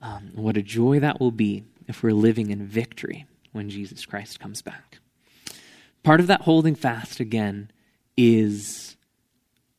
[0.00, 4.40] Um, what a joy that will be if we're living in victory when Jesus Christ
[4.40, 5.00] comes back.
[6.02, 7.70] Part of that holding fast, again,
[8.16, 8.96] is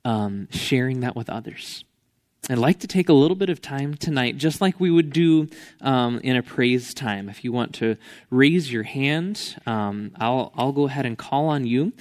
[0.06, 1.84] um, sharing that with others.
[2.50, 5.50] I'd like to take a little bit of time tonight, just like we would do
[5.82, 7.28] um, in a praise time.
[7.28, 7.98] If you want to
[8.30, 11.92] raise your hand, um, I'll I'll go ahead and call on you,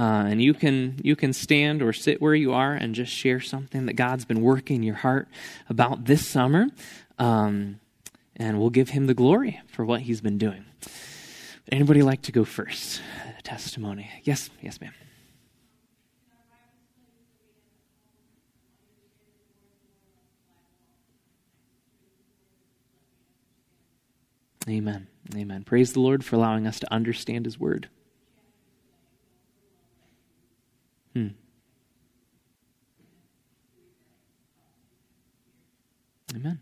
[0.00, 3.40] uh, and you can you can stand or sit where you are and just share
[3.40, 5.28] something that God's been working in your heart
[5.68, 6.66] about this summer,
[7.20, 7.78] um,
[8.34, 10.64] and we'll give Him the glory for what He's been doing.
[11.70, 13.00] Anybody like to go first?
[13.38, 14.10] A testimony?
[14.24, 14.94] Yes, yes, ma'am.
[24.68, 25.08] Amen.
[25.34, 25.64] Amen.
[25.64, 27.88] Praise the Lord for allowing us to understand His Word.
[31.14, 31.28] Hmm.
[36.34, 36.60] Amen.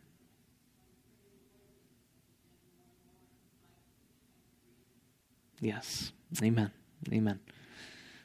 [5.61, 6.13] Yes.
[6.43, 6.71] Amen.
[7.13, 7.39] Amen.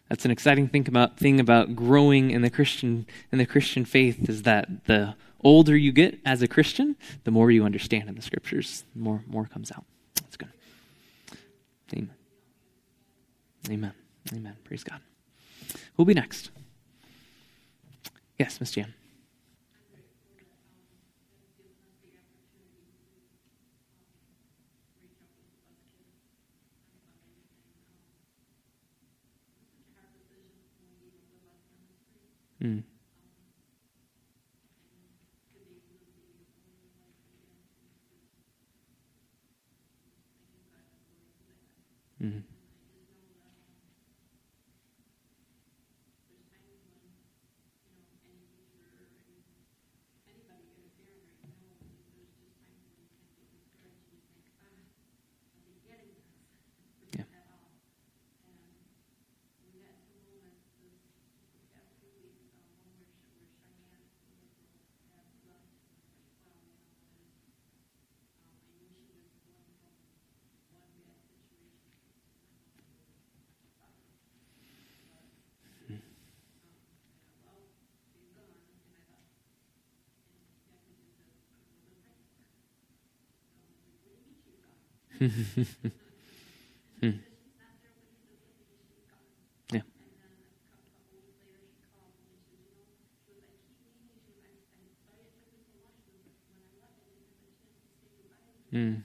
[0.09, 4.29] That's an exciting thing about thing about growing in the Christian in the Christian faith
[4.29, 8.21] is that the older you get as a Christian, the more you understand in the
[8.21, 9.86] scriptures, the more more comes out.
[10.15, 10.49] That's good.
[11.93, 12.10] Amen.
[13.69, 13.93] Amen.
[14.34, 14.58] Amen.
[14.65, 14.99] Praise God.
[15.95, 16.49] Who'll be next?
[18.38, 18.93] Yes, Miss Jan.
[32.62, 32.84] Mm.
[42.25, 42.54] Mm.
[85.19, 87.11] Hmm.
[89.71, 89.81] Yeah.
[98.73, 99.03] Mm.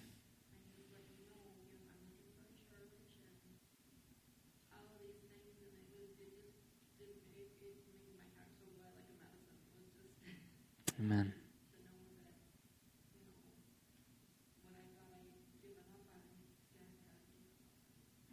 [11.01, 11.40] Amen.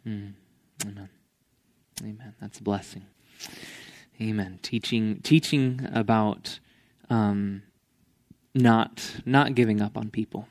[0.08, 0.32] Mm.
[0.86, 1.08] Amen.
[2.02, 2.34] Amen.
[2.40, 3.04] That's a blessing.
[4.20, 4.58] Amen.
[4.62, 6.60] Teaching teaching about
[7.10, 7.62] um,
[8.54, 10.48] not not giving up on people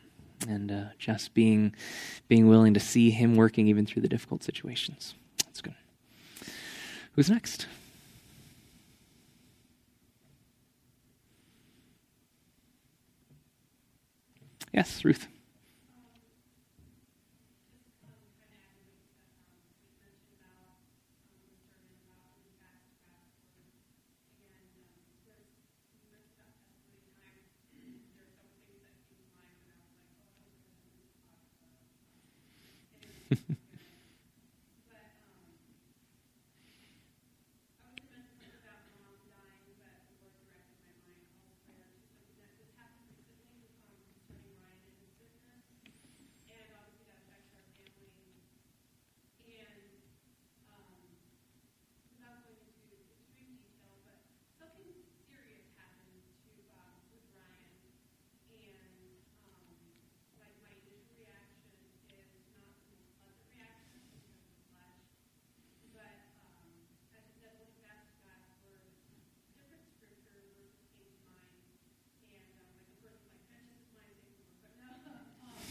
[0.48, 1.74] and uh, just being
[2.28, 5.16] being willing to see Him working even through the difficult situations.
[5.46, 5.76] That's good.
[7.14, 7.66] Who's next?
[14.72, 15.28] Yes, Ruth.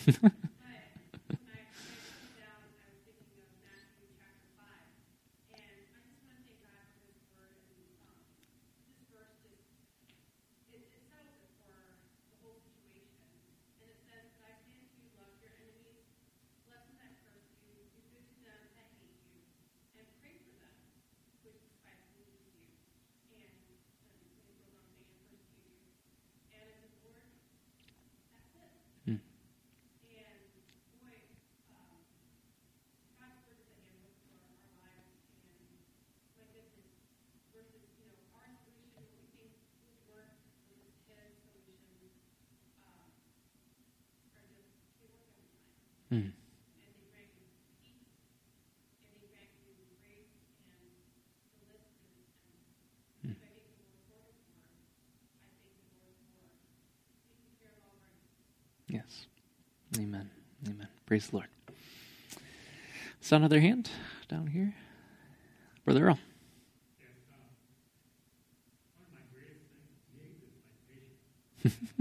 [0.07, 0.33] Mm.
[58.89, 59.27] Yes.
[59.99, 60.31] Amen.
[60.67, 60.89] Amen.
[61.07, 61.49] Praise the Lord.
[63.23, 63.91] Is another hand
[64.29, 64.75] down here?
[65.85, 66.19] Brother Earl.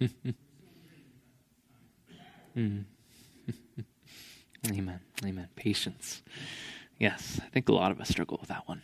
[0.00, 0.10] mm.
[4.70, 5.00] Amen.
[5.24, 5.48] Amen.
[5.56, 6.22] Patience.
[6.98, 8.82] Yes, I think a lot of us struggle with that one.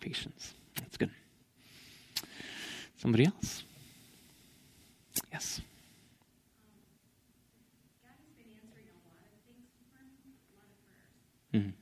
[0.00, 0.54] Patience.
[0.76, 1.10] That's good.
[2.96, 3.64] Somebody else?
[5.32, 5.60] Yes.
[11.52, 11.81] Mm-hmm.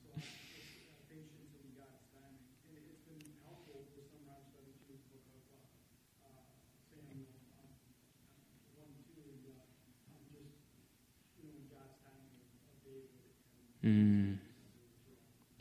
[13.83, 14.37] Mm.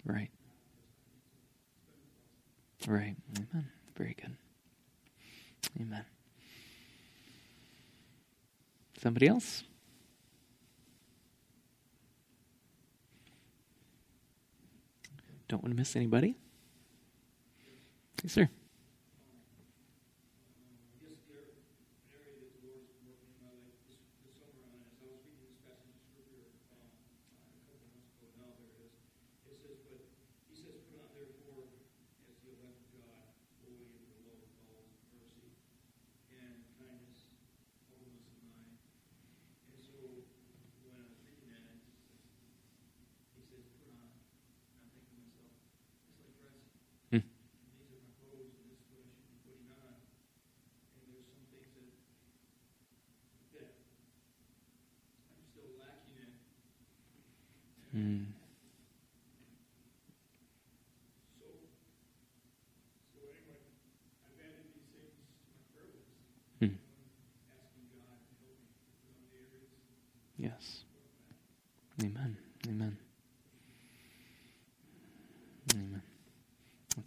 [0.05, 0.31] Right.
[2.87, 3.16] Right.
[3.37, 3.68] Amen.
[3.97, 4.37] Very good.
[5.81, 6.05] Amen.
[9.01, 9.64] Somebody else?
[15.49, 16.37] Don't want to miss anybody.
[18.23, 18.49] Yes, sir.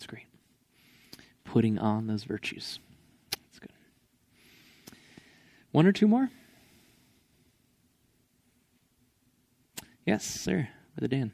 [0.03, 0.25] That's great.
[1.45, 2.79] Putting on those virtues.
[3.31, 3.71] That's good.
[5.71, 6.29] One or two more?
[10.05, 10.67] Yes, sir.
[10.97, 11.31] Brother Dan.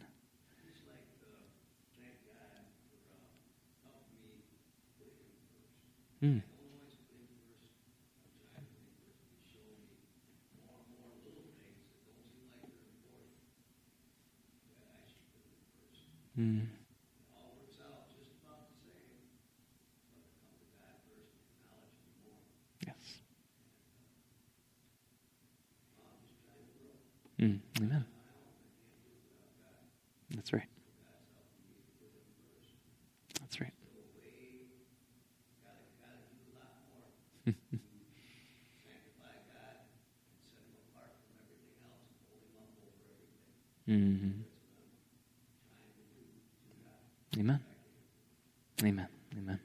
[48.83, 49.07] Amen.
[49.37, 49.59] Amen.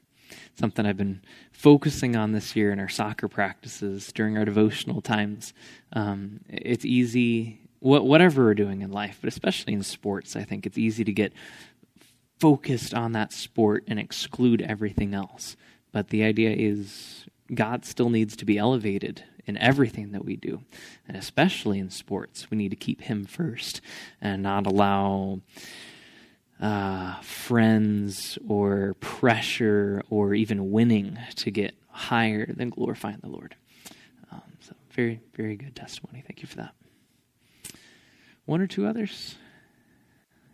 [0.59, 5.53] Something I've been focusing on this year in our soccer practices during our devotional times.
[5.93, 10.77] Um, it's easy whatever we're doing in life, but especially in sports, I think it's
[10.77, 11.33] easy to get
[12.39, 15.55] focused on that sport and exclude everything else.
[15.91, 20.63] But the idea is God still needs to be elevated in everything that we do,
[21.07, 22.49] and especially in sports.
[22.49, 23.81] We need to keep Him first
[24.19, 25.41] and not allow
[26.61, 33.55] uh, friends or pressure or even winning to get higher than glorifying the Lord.
[34.31, 36.23] Um, so, very, very good testimony.
[36.25, 36.73] Thank you for that.
[38.45, 39.35] One or two others?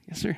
[0.08, 0.38] Yes, sir.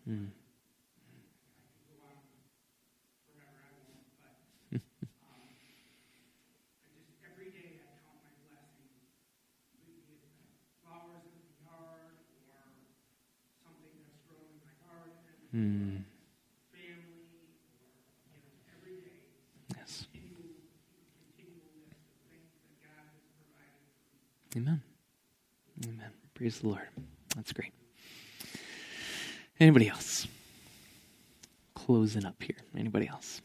[0.11, 0.41] Provided.
[24.55, 24.81] Amen.
[25.85, 26.11] Amen.
[26.33, 26.87] Praise the Lord.
[27.35, 27.71] That's great.
[29.61, 30.27] Anybody else?
[31.75, 32.55] Closing up here.
[32.75, 33.41] Anybody else?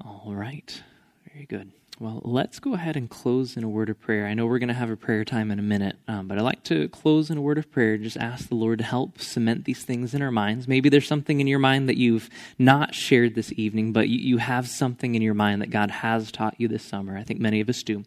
[0.00, 0.80] All right.
[1.32, 1.72] Very good.
[1.98, 4.26] Well, let's go ahead and close in a word of prayer.
[4.26, 6.44] I know we're going to have a prayer time in a minute, um, but I'd
[6.44, 7.98] like to close in a word of prayer.
[7.98, 10.68] Just ask the Lord to help cement these things in our minds.
[10.68, 14.36] Maybe there's something in your mind that you've not shared this evening, but you, you
[14.36, 17.16] have something in your mind that God has taught you this summer.
[17.16, 18.04] I think many of us do.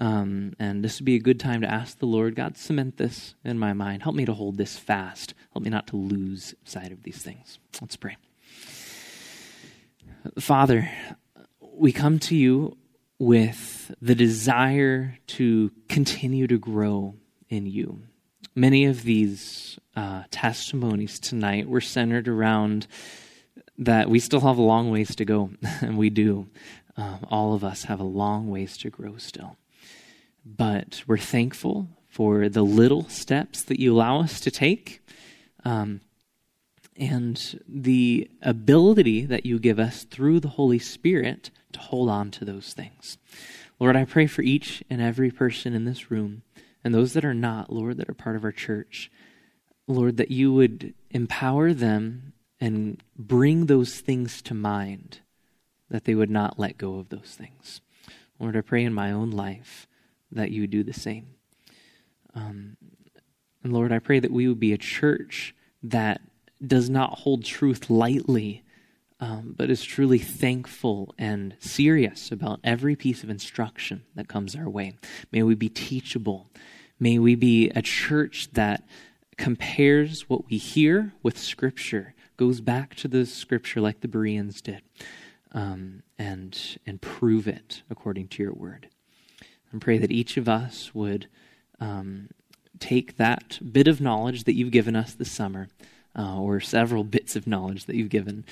[0.00, 3.34] Um, and this would be a good time to ask the Lord, God, cement this
[3.44, 4.02] in my mind.
[4.02, 5.34] Help me to hold this fast.
[5.52, 7.58] Help me not to lose sight of these things.
[7.82, 8.16] Let's pray.
[10.38, 10.90] Father,
[11.60, 12.78] we come to you
[13.18, 17.14] with the desire to continue to grow
[17.50, 18.00] in you.
[18.54, 22.86] Many of these uh, testimonies tonight were centered around
[23.76, 25.50] that we still have a long ways to go,
[25.82, 26.48] and we do.
[26.96, 29.56] Um, all of us have a long ways to grow still.
[30.44, 35.00] But we're thankful for the little steps that you allow us to take.
[35.64, 36.00] Um,
[36.96, 42.44] and the ability that you give us through the Holy Spirit to hold on to
[42.44, 43.16] those things.
[43.78, 46.42] Lord, I pray for each and every person in this room
[46.84, 49.10] and those that are not, Lord, that are part of our church.
[49.86, 55.20] Lord, that you would empower them and bring those things to mind,
[55.88, 57.80] that they would not let go of those things.
[58.38, 59.86] Lord, I pray in my own life
[60.32, 61.34] that you would do the same.
[62.34, 62.76] Um,
[63.62, 66.20] and Lord, I pray that we would be a church that
[66.64, 68.62] does not hold truth lightly,
[69.18, 74.68] um, but is truly thankful and serious about every piece of instruction that comes our
[74.68, 74.96] way.
[75.32, 76.50] May we be teachable.
[76.98, 78.84] May we be a church that
[79.36, 84.82] compares what we hear with Scripture, goes back to the Scripture like the Bereans did,
[85.52, 88.88] um, and and prove it according to your word.
[89.72, 91.28] And pray that each of us would
[91.78, 92.28] um,
[92.78, 95.68] take that bit of knowledge that you've given us this summer,
[96.16, 98.44] uh, or several bits of knowledge that you've given,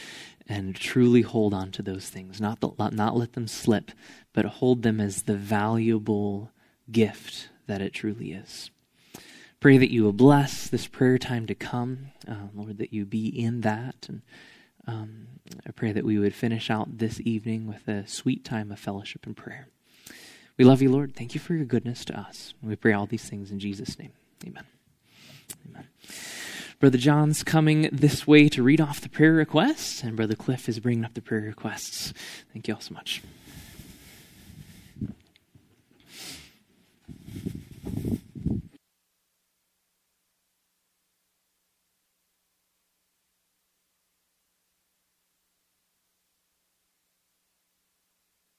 [0.49, 2.41] and truly hold on to those things.
[2.41, 3.91] Not, the, not let them slip,
[4.33, 6.53] but hold them as the valuable
[6.91, 8.71] gift that it truly is.
[9.61, 13.27] Pray that you will bless this prayer time to come, uh, Lord, that you be
[13.27, 14.07] in that.
[14.09, 14.23] And
[14.87, 15.27] um,
[15.67, 19.27] I pray that we would finish out this evening with a sweet time of fellowship
[19.27, 19.69] and prayer.
[20.59, 21.15] We love you, Lord.
[21.15, 22.53] Thank you for your goodness to us.
[22.61, 24.11] We pray all these things in Jesus' name.
[24.45, 24.65] Amen.
[25.69, 25.87] Amen.
[26.81, 30.81] Brother John's coming this way to read off the prayer requests, and Brother Cliff is
[30.81, 32.13] bringing up the prayer requests.
[32.53, 33.23] Thank you all so much.